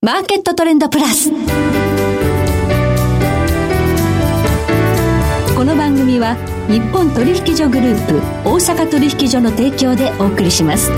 [0.00, 1.32] マーケットトレンドプラス。
[1.32, 1.36] こ
[5.64, 6.36] の番組は
[6.68, 10.92] 日本取引所グループ大阪取引所の提供でお送りします。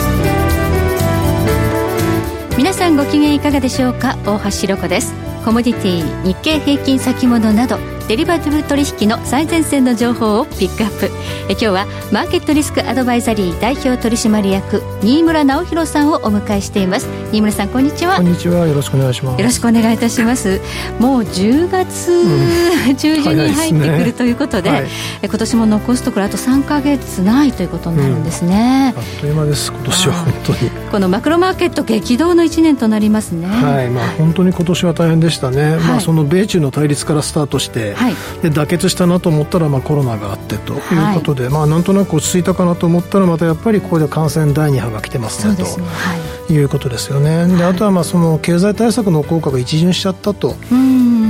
[2.58, 4.18] 皆さんご機嫌いかがでしょうか？
[4.26, 5.14] 大橋ろ子です。
[5.46, 7.78] コモディティ日経平均先物など
[8.10, 11.08] デリバティブ取引の最前線の情報をピックアップ。
[11.48, 17.06] え今日はマーケットリスクアドバイザリー代表取締役新村直弘さんをお迎えしています。
[17.30, 18.16] 新村さんこんにちは。
[18.16, 18.66] こんにちは。
[18.66, 19.38] よろしくお願いします。
[19.38, 20.60] よろしくお願いいたします。
[20.98, 24.88] もう10月、うん、 中旬に入ってくるということで、ねはい、
[25.26, 29.70] 今年も残すところあと3か月ないということになるんですね、うん、あっという間です。
[29.70, 33.46] 今年は本当にこのマクロマーケット激動の1年となりますね。
[33.46, 47.46] はいまあ、はい、本当に今年は大変でしたね、はい、まあその米中の対立からスタートして、はい、で妥結したなと思ったら、まあ、コロナがあってということで、はい、まあ、なんとなく落ち着いたかなと思ったらまたやっぱりここで感染第2波が来てますねと、い、うことですよね。
[47.56, 50.56] であとはまあその経済対策の効果が一巡しちゃったと。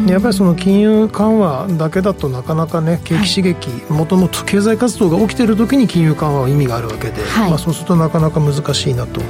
[0.08, 9.27] やっぱりその金融緩和だけだとなかなかね景気刺激もともと経済活動が起きている時に金融緩和は意味があるわけで、はい、まあ、そうするとなかなか難しいなと、は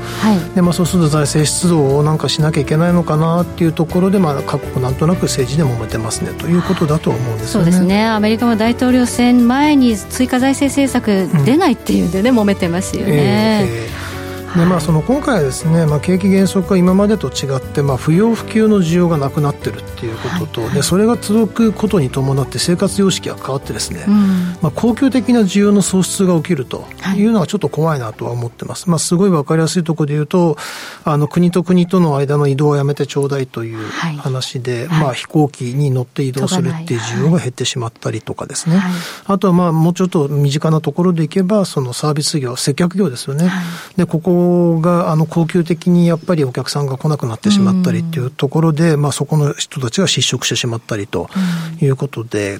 [0.53, 7.71] い、でまあ、そうすると財政出動をなんかしなきゃいけないのかなっていうところで、まあ、各国なんとなく政治で揉めてますねということだと思うんですよね。
[7.71, 13.13] そうですねアメリカも大統領選前に追加財政政策出ないっていうんでね、うん、揉めてますよね。
[13.13, 14.10] えーえー
[14.57, 20.69] でまあ、その今回はですね、まあ、景気減速が今までと違って、まあ、不要不急の需要がなくなってるっていうことと、はい。
[20.71, 26.85] はい、でそれが続くことに伴って生活様式が変わってですね、うん、まあ、恒久的な需要の喪失が起きると
[27.17, 27.31] い。
[27.31, 30.57] うのはちょっと怖いなとは思ってます、まあ、すごい分かりやすいところで言うと
[31.05, 38.93] あの国と国との間の移動をやめてちょうだいという話で、はい、まあ、飛行機に乗って移動するっていう需要が減ってしまったりとかですね、はい、
[39.27, 43.51] あとはまあもうちょっと身近なところでいけばそのサービス業接客業ですよね、
[43.97, 44.40] でここ
[44.81, 51.29] があの恒久的にやっぱりお客さんが来なくなってしまったりっていうところで、まあ、そこの人たちが失職してしまったりと
[51.81, 52.59] いうこと、で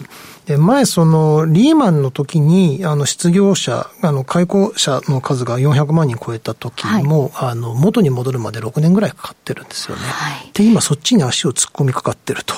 [0.59, 12.55] 前そのリーマンの時にあの失業者あの解雇者の数が400万人超えた時も、はい、あの元に戻るまで6年ぐらいかかってるんですよね、はい、で今そっちに足を突っ込みかかってると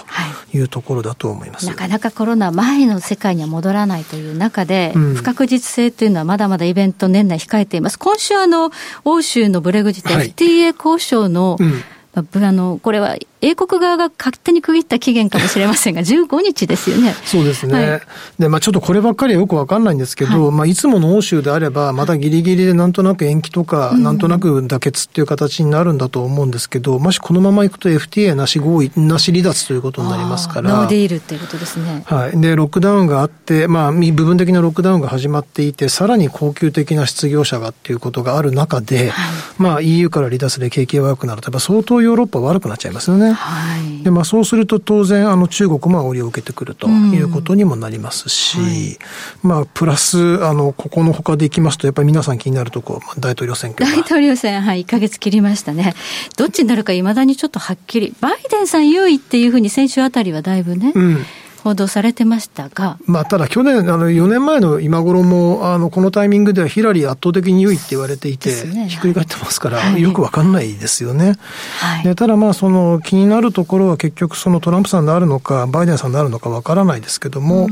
[0.54, 0.58] い。
[0.58, 7.98] うところだと思います、なかなかコロナ前の世界には戻らないという中で、うん、不確実性というのはまだまだイベント年内控えています。
[7.98, 8.70] 今週あの
[9.04, 11.82] 欧州のブレグジット、はい、FTA 交渉の、うん。
[12.14, 17.14] あのこれは英国側が勝手に区切った期限かもしれませんが、 15日ですよね。
[17.24, 17.90] そうですね。
[17.90, 18.02] はい、
[18.38, 30.70] で、まあちょっとこればっかりはよくわかんないんですけど、はい、まあいつもの欧州であれば、またギリギリでなんとなく延期とか、なんとなく妥結っていう形になるんだと思うんですけど、もしこのままいくと FTA なし合意、なし離脱ということになりますから。
[30.70, 32.04] ノーディールっていうことですね。
[32.06, 32.40] はい。
[32.40, 43.31] で、ロックダウンがあって、まあ部分的なロックダウンが始まっていて、さらに恒久的な失業者がっていうことがある中で、はい、まあ EU から離脱で景気が悪くなると、やっぱ相当ヨーロッパ悪くなっちゃいますよね。
[43.34, 44.10] はい。
[44.10, 48.98] まあ、そうすると当然、あの中国も煽りを受けてくるということにもなりますし、うんはい、
[49.42, 55.94] まあ、プラス、あの、ここのほかでいきますと、やっぱり皆さん気になるところ、大統領選挙大統領選、はい、1か月切りましたね。
[56.36, 61.26] どっちになるかいまだにちょっとはっきり、バイデンさん優位っていうふうに先週あたりはだいぶね、うん
[61.62, 71.36] 報道されてましたが、まあ、ただ去年、あの4年前の今頃もあのこのタイミングではヒラリー圧倒的に優位って言われていて、ね、ひっくり返ってますから、はい、よくわかんないですよね。
[71.80, 77.70] はい、でただ、まあその気になるところは結局、そのトランプさんであるのか、バイデンさんであるのかわからないですけども、うん、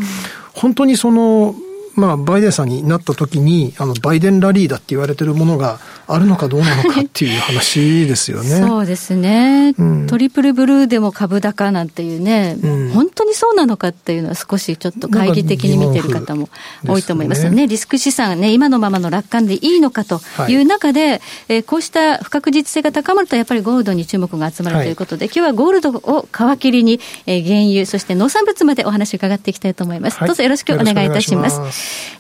[0.54, 1.54] 本当にその
[1.96, 8.60] まあ、バイデンさんになった時に、あの、バイデンラリーだって言われてるものがあるのかどうなのかっていう話ですよね。
[8.60, 16.48] そうですね、うん、トリプルブルーでも株高なんていうね、うん、本当にそうなのかっていうのは少しちょっと懐疑的に見てる方も
[16.86, 17.56] 多いと思いますよね。
[17.62, 30.18] ねリスク資産ね、今のままの楽観でいいのかという中で、はい、えー、こうした不確実性が高まるとやっぱりゴールドに注目が集まるということで、はい、今日はゴールドを皮切りに、えー、原油、そして農産物までお話伺っていきたいと思います。
[30.18, 31.60] はい、どうぞよろしくお願いいたします。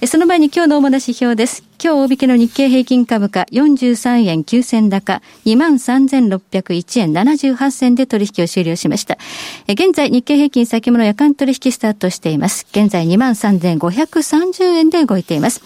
[0.06, 1.62] その前に今日の主な指標です。
[1.82, 9.18] 今日大引けの日経平均株価43円9銭高、23,601円78銭で取引を終了しました。
[9.68, 12.66] 現在日経平均先物夜間取引スタートしています。
[12.70, 15.60] 現在23,530円で動いています。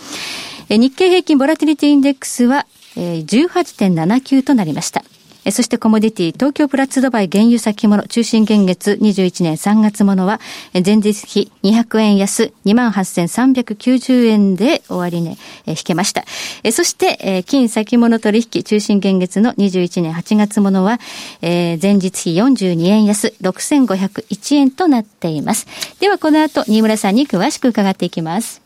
[0.68, 2.66] 日経平均ボラティリティインデックスは
[2.96, 5.04] 18.79となりました。
[5.50, 10.40] そしてコモディティ、東京プラッツドバイ原油先物中心現月21年3月ものは、
[10.72, 15.36] 前日比200円安28,390円で終値、
[15.66, 16.24] 引けました。
[16.72, 20.98] そして、金先物取引中心現月の21年8月ものは、
[21.42, 25.66] 前日比42円安6501円となっています。
[26.00, 28.62] ではこの後、新村さんに詳しく伺っていきます。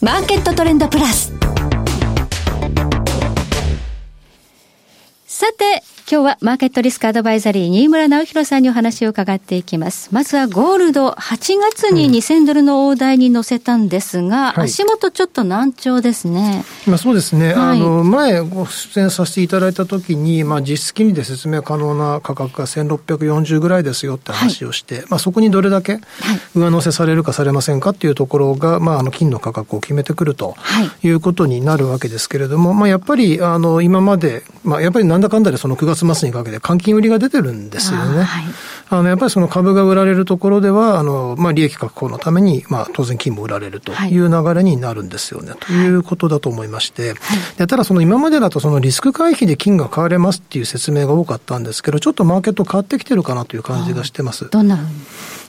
[0.00, 1.32] マーケットトレンドプラス。
[5.40, 10.12] さて、今日はマーケットリスクアドバイザリー、新村直弘さんにお話を伺っていきます。
[10.12, 16.64] まずはゴールド、8月に2000ドルの大台に乗せたんですが、うん、足元ちょっと難聴ですね。
[16.88, 17.54] まあ、そうですね。
[17.54, 26.00] はい、あの、前ご出演させていただいたときに、まあ、実質金利で説明可能な価格が1640ぐらいですよって話をして、はい、まあ、そこにどれだけ
[26.56, 30.56] 上乗せされるかされませんかっていうところが、まあ、あの、金の価格を決めてくると
[31.04, 38.22] いうことになるわけですけれども、まあ、やっぱり、あの、今まで、まあ、やっぱりなんだかんだでその9月月末にかけて換金売りが出てるんですよね。
[38.22, 38.44] はい、
[38.88, 44.18] あのやっぱりその株が売られるところでは、あのまあ、利益確保のために、まあ、当然金も売られるとい。
[44.18, 47.14] う流れになるんですよね、はい、ということだと思いまして、
[47.58, 54.48] でただその今までだとそのリスク回避で金が買われますっていう説明が多かったんですけど、ちょっとマーケット変わってきてるかなという感じがしてます。
[54.50, 54.78] どんな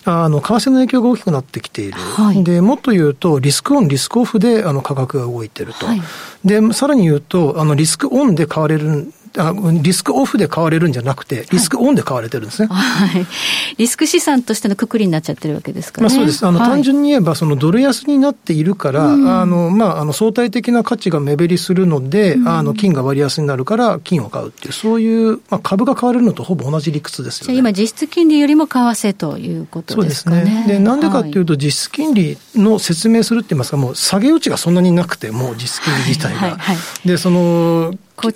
[0.04, 1.94] あの、為替の影響が大きくなってきている。
[1.94, 5.86] はい、で、もっと言うと、リスクオン、リスクオフで、あの、価格が動いてると。
[5.86, 6.02] はい、
[6.44, 9.21] で、さらに言うと、あの、リスクオンで買われるあ
[9.82, 12.68] リスクオフで買われるんじゃなくて、リスクオンで買われてるんですね。
[12.68, 13.26] はい。
[13.78, 16.08] リスク資産としてのくくりになっちゃってるわけですかね。
[16.08, 16.46] まあそうです。
[16.46, 27.54] あの、はい、単純に言えば、そのドル安になっているから、うん、あの、まあ、あの、相対的な価値が目減りするので、うん、あの、金が割安になるから、金を買うっていう、そういう、まあ、株が買われるのとほぼ同じ理屈ですよね。
[27.54, 30.38] じゃ今、実質金利よりも為替ということですかね。
[30.38, 30.74] そうですね。
[30.74, 36.40] で、なんでかっていうと、実質金利の説明するって言いますか、もう下げ打ちがそんなになくて、もう実質金利自体が。
[36.40, 37.94] はいはいはい、で、その、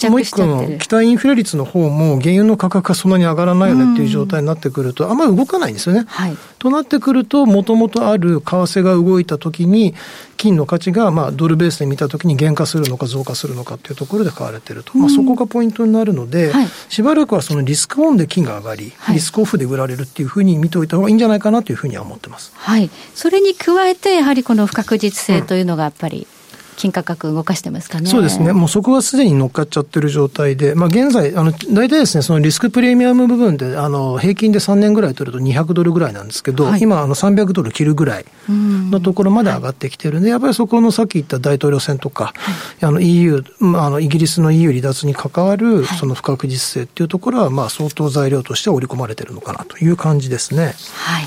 [0.10, 6.06] もう一個の期待インフレ率の方も、原油の価格がそんなに上がらないよねっていう状態になってくると、あんまり動かないんですよね。
[6.08, 9.96] はい、となってくると、もともとある為替が動いたときに、
[10.38, 22.52] 金の価値がまあドルベースで見たときに減価するのか増加するのかっていうところで買われてると、まあ、そこがポイントになるので、はい、しばらくはそのリスクオンで金が上がり、リスクオフで売られるっていうふうに見ておいた方がいいんじゃないかなというふうには思ってます。
[22.56, 26.28] はい、それに加えて、やはりこの不確実性というのがやっぱり、
[26.76, 28.10] 金価格動かしてますかね。
[28.10, 28.54] そうですね。
[28.54, 42.52] もうそこはすでに乗っかっちゃってる状態で、まあ現在、あの、大体ですね、そのリスクプレミアム部分で、あの、平均で3年ぐらい取ると200ドルぐらいなんですけど、はい、今、あの、300ドル切るぐらいのところまで上がってきてるんで、やっぱりそこのさっき言った大統領選とか、は
[42.82, 50.76] い、あの、EU、まあ、あの、イギリスの EU 離脱に関わる、その不確実性っていうところは、まあ、相当材料としては織り込まれてるのかなという感じですね。
[50.94, 51.26] はい。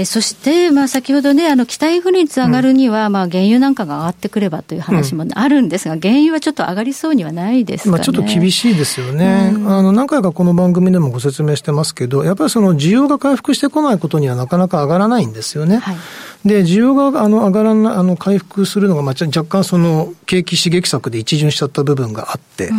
[0.00, 15.78] えそして、まあ、先ほどね、あの期待インフレ率上がるには、うん、まあ、原油なんかが上がってくればという話もあるんですが、うん、原油はちょっと上がりそうにはないですか、ね、まあ、ちょっと厳しいですよね、うん、あの何回かこの番組でもご説明してますけど、やっぱりその需要が回復してこないことにはなかなか上がらないんですよね。
[15.78, 15.96] はい。
[16.44, 22.70] で、需要があの上がらない、あの回復するのが、まあ、若干その景気刺激策で一巡しちゃった部分があって、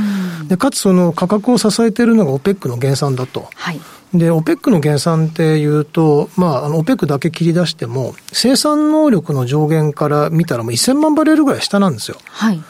[0.47, 3.47] でかつその価格を支えているのが OPEC の減産だと。
[3.55, 3.79] はい
[4.13, 12.17] で、OPEC の減産っていうと、まあ、あの、OPEC だけ切り出しても、生産能力の上限から見たらもう1000万バレルぐらい下なんですよ。
[12.25, 12.61] はい。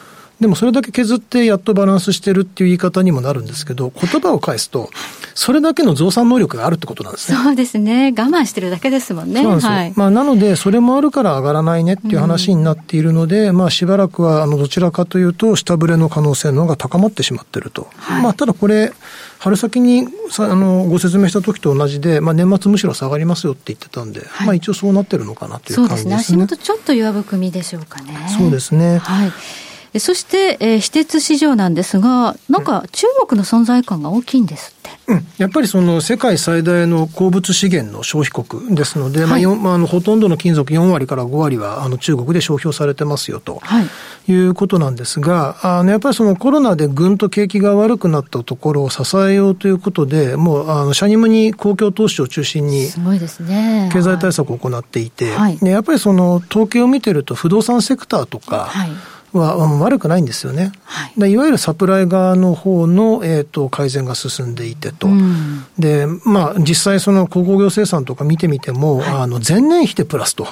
[0.42, 4.90] でもそれだけ削ってやっとバランスしてるっていう言い方にもなるんですけど、言葉を返すと、
[5.34, 7.38] それだけの増産能力があるってことなんですね。
[7.38, 8.08] そうですね。
[8.08, 9.40] 我慢してるだけですもんね。
[9.40, 9.72] そうなんですよ。
[9.72, 17.88] はい、まあ、なので、それもあるから上がらないねっていう話になっているので、うん、まあ、しばらくは、あの、どちらかというと、下振れの可能性の方が高まってしまってると。
[17.96, 18.92] はい、まあ、ただこれ、
[19.42, 26.10] 春先にさあのご説明した時と同じで、まあ、年末むしろ下がりますよって言ってたんで、はい、まあ、一応そうなってるのかなという感じですね。
[26.10, 26.44] そうですね。
[26.44, 28.16] 足元ちょっと弱含みでしょうかね。
[28.38, 28.98] そうですね。
[28.98, 29.32] はい。
[29.98, 34.90] そして、えー、私鉄市場なんですが、なんか中国の存在感が大きいんですって。
[35.08, 53.90] うん、やっぱりその世界最大の鉱物資源の消費国ですので、はい、まあ、あのほとんどの金属4割から5割はあの中国で消費をされてますよと、はい、いうことなんですが、あのやっぱりそのコロナでぐんと景気が悪くなったところを支えようということで、もうあのシャニムに公共投資を中心に、すごいですね。
[53.92, 58.90] 経済対策を行っていて、はい、やっぱりその統計を見てると不動産セクターとか、はい
[59.32, 60.72] は悪くないんですよね。
[60.84, 65.08] はい、いわゆるサプライ側の方の、えーと、改善が進んでいてと。
[65.08, 70.46] うん、で、まあ、実際その鉱工業生産とか見てみても、はい、あの前年比でプラスと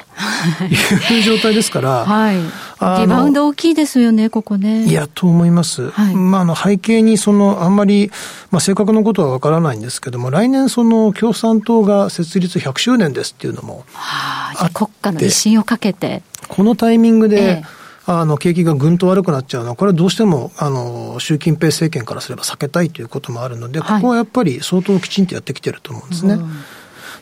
[1.10, 2.04] いう状態ですから。
[2.04, 2.37] はい。
[2.37, 4.87] リバウンド大きいですよね、ここね。
[4.87, 5.90] いや、と思います。
[5.90, 8.10] はい、まあ、あの背景にその、あんまり、
[8.50, 16.22] まあ、正確なことはわからないんですけども、来年その共産党が設立100周年ですっていうのもああ国家の威信をかけて。
[16.49, 17.79] このタイミングで、ええ
[18.18, 26.36] あの景気がぐんと悪くなっちゃうのは、これはどうしてもあの習近平政権からすれば避けたいということもあるので、ここはやっぱり相当きちんとやってきてると思うんですね。
[26.36, 26.42] はい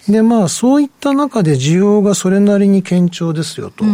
[0.08, 3.84] で、まあ、そういった中で需要がそれなりに堅調ですよと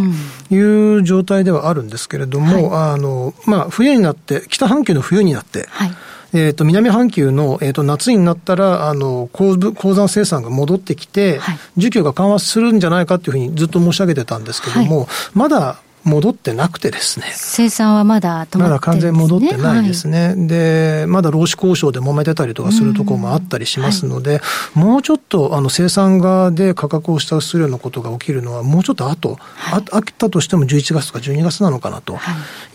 [0.54, 5.90] いう状態ではあるんですけれども、はい、あの、まあ、冬になって、北半球の冬になって、はい。
[6.32, 17.26] えっ、ー、と、南半球の、えっ、ー、と、夏になったら、あの、鉱鉱山生産が戻ってきて、はい、需給が緩和するんじゃないかというふうにずっと申し上げてたんですけれども、はい、まだ戻ってなくてですね。
[17.34, 20.28] 生産はまだ止まって、ね、まだ完全に戻ってないですね。
[20.28, 24.42] はい、で、まだ労使交渉で揉めてたりとかするところもあったりしますので、は
[24.76, 32.18] い、もうちょっとあの生産側で価格を下支するようなことが起きるのは、もうちょっと後、はい、あったとしても11月とか12月なのかなと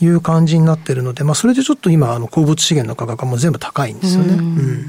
[0.01, 4.33] いう感じになってるので、まあそれでちょっと今、あの鉱物資源の価格も全部高いんですよね。
[4.33, 4.41] う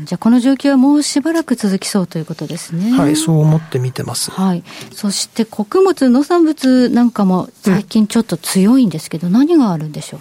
[0.02, 2.92] ん、じゃあこの状況はもうしばらく続きそうということですね。
[2.92, 4.30] はい、そう思って見てます。
[4.30, 4.64] はい。
[4.94, 10.20] そして穀物、農産物なんかも最近ちょっと強いんですけど、うん、何があるんでしょう？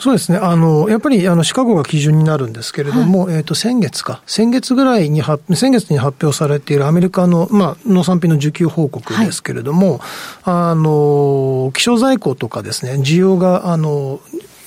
[0.00, 0.38] そうですね。
[0.38, 4.22] あの、やっぱり、あの、シカゴが基準になるんですけれども、はい、えっ、と、先月か。
[4.26, 10.00] 先月ぐらいに発、先月に発表されているアメリカの、まあ、農産品の需給報告ですけれども、はい、
[10.44, 14.20] あの、気象在庫とかですね、需要が、あの、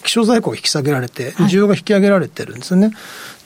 [0.03, 2.87] 気象在庫が引き下げられて、需要が引き上げられてるんですよね。
[2.87, 2.95] はい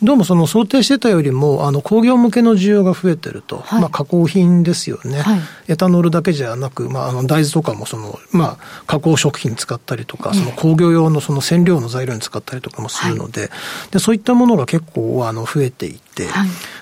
[0.04, 13.50] どうもその想定してたよりも、あの工業向けの需要が増えてると、はい、まあ、加工品ですよね、はい、エタノールだけじゃなく、まあ、あの大豆とかもその、まあ、加工食品使ったりとか、その工業用のその染料の材料に使ったりとかもするので、はい、
[13.92, 16.28] でそういったものが結構あの増えていて、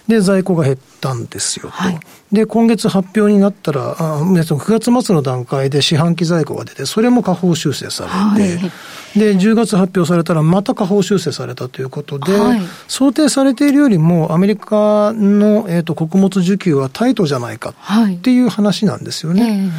[0.08, 1.76] で在庫が減ったんですよと。
[2.34, 8.72] で、今月発表になったら、あ9月末の段階で四半期在庫が出て、それも下方修正されて、
[9.16, 12.62] で、10月発表されたらまた下方修正されたということで、はい、
[13.04, 19.42] 想定されているよりもアメリカの、えーと、穀物需給はタイトじゃないかっていう話なんですよね。
[19.42, 19.70] はいえー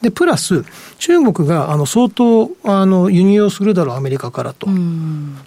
[0.00, 0.64] で、プラス、
[0.98, 4.66] 中国があの相当あの輸入をするだろう、アメリカからと。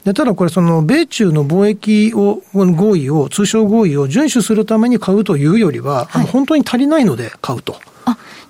[0.03, 7.77] でただこれ、その米中の貿易を合意を、通商合意を遵守するために買うというよりは、はい、本当に足りないので買うと。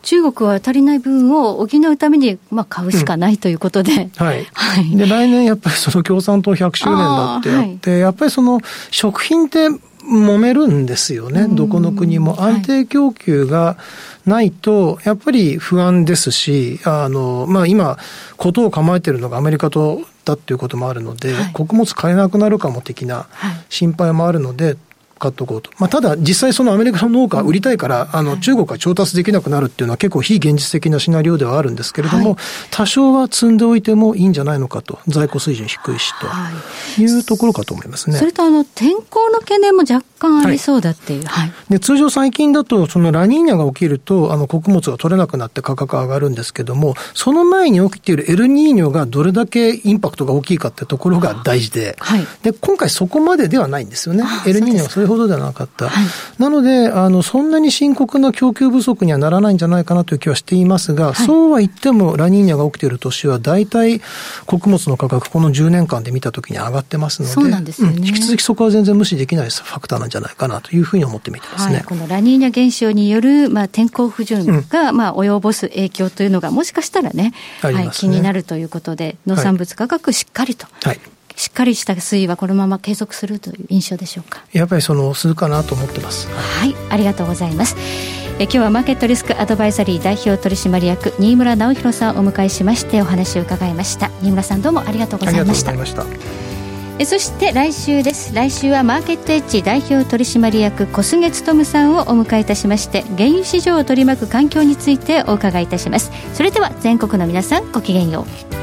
[0.04, 8.60] あ中国は足りない分を補うために、まあ、買うしかないということで、うん、はい、はい、で来年やっぱり その共産党100周年だってあって、はい、やっぱりその
[8.92, 9.70] 食品って
[10.04, 12.44] 揉めるんですよね、どこの国も。
[12.44, 13.78] 安定供給が
[14.26, 17.98] ないと、やっぱり不安ですし、あの、まあ今、
[18.36, 23.28] ことを構えているのがアメリカとだっていうこともあるので、はい、穀物買えなくなるかも的な
[23.70, 24.78] 心配もあるので、
[25.24, 25.72] 買っとこうと。
[25.80, 32.38] まあ、ただ、実際そのアメリカの農家売りたいから、あの、中国が調達できなくなるっていうのは結構非現実的なシナリオではあるんですけれども、はい、
[32.72, 35.00] 多少は積んでおいてもいいんじゃないのかと。
[35.08, 38.18] 在庫水準低いしというところかと思いますね。
[38.18, 41.26] それとあの、天候の懸念も若干ありそうだっていう。
[41.26, 54.24] はい、で通常最近だと、そのラニーニャが起きると、あの、穀物が取れなくなって価格が上がるんですけども、その前に起きているエルニーニョがどれだけインパクトが大きいかってところが大事で、はい、で、今回そこまでではないんですよね。
[54.46, 55.90] エルニーニョはそれほどではなかった。
[55.90, 56.06] はい、
[56.38, 64.02] なので、あの、そんなに深刻な供給不足にはならないんじゃないかなという気はしていますが、はい、そうは言っても、ラニーニャが起きている年は、大体、
[64.46, 71.76] 穀物の価格、この10年間で見たときに上がってますので、そうなんですね、うん、引き続きそこは全然無視できないファクターなんじゃないかなというふうに思ってみてますね。
[71.76, 81.00] はい、このラニーニャ現象による、まあ、天候不順が、まあ、及ぼす影響というのが、もしかしたらね、はい、気になるということで、農産物価格しっかりと、はい
[81.36, 84.44] しっかりした推移はこのまま継続するという印象でしょうか？
[84.52, 86.28] やっぱりそのするかなと思ってます。
[86.28, 87.76] はいありがとうございます。
[88.40, 94.10] え今日はマーケットリスクアドバイザリー代表取締役新村直弘さんをお迎えしましてお話を伺いました。
[94.22, 96.06] 新村さんどうもありがとうございました。
[97.00, 98.36] えそして来週です。
[98.36, 106.12] 来週はマーケットエッジ代表取締役小菅勉さんをお迎えいたしまして原油市場を取り巻く環境についてお伺いいたします。
[106.34, 108.63] それでは全国の皆さんごきげんよう